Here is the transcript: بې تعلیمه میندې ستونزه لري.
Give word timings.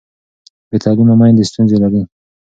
بې 0.69 0.77
تعلیمه 0.83 1.15
میندې 1.19 1.43
ستونزه 1.49 1.77
لري. 1.83 2.01